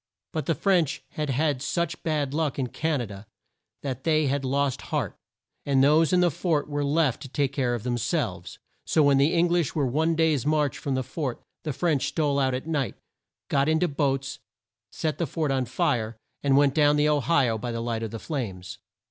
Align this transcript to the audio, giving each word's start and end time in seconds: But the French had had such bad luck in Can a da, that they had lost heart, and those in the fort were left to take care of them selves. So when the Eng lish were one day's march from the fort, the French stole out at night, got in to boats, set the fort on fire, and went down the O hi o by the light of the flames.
But 0.33 0.47
the 0.47 0.55
French 0.55 1.03
had 1.09 1.29
had 1.29 1.61
such 1.61 2.01
bad 2.01 2.33
luck 2.33 2.57
in 2.57 2.65
Can 2.69 3.01
a 3.01 3.05
da, 3.05 3.23
that 3.83 4.03
they 4.03 4.25
had 4.25 4.43
lost 4.43 4.81
heart, 4.89 5.15
and 5.63 5.83
those 5.83 6.11
in 6.11 6.21
the 6.21 6.31
fort 6.31 6.67
were 6.67 6.83
left 6.83 7.21
to 7.21 7.27
take 7.29 7.53
care 7.53 7.75
of 7.75 7.83
them 7.83 7.99
selves. 7.99 8.57
So 8.83 9.03
when 9.03 9.19
the 9.19 9.35
Eng 9.35 9.49
lish 9.49 9.75
were 9.75 9.85
one 9.85 10.15
day's 10.15 10.43
march 10.43 10.79
from 10.79 10.95
the 10.95 11.03
fort, 11.03 11.43
the 11.61 11.71
French 11.71 12.07
stole 12.07 12.39
out 12.39 12.55
at 12.55 12.65
night, 12.65 12.95
got 13.47 13.69
in 13.69 13.79
to 13.81 13.87
boats, 13.87 14.39
set 14.91 15.19
the 15.19 15.27
fort 15.27 15.51
on 15.51 15.65
fire, 15.65 16.17
and 16.41 16.57
went 16.57 16.73
down 16.73 16.95
the 16.95 17.07
O 17.07 17.19
hi 17.19 17.47
o 17.47 17.59
by 17.59 17.71
the 17.71 17.79
light 17.79 18.01
of 18.01 18.09
the 18.09 18.17
flames. 18.17 18.79